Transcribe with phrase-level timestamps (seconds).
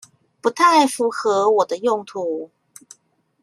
[0.41, 2.49] 不太符合我的用途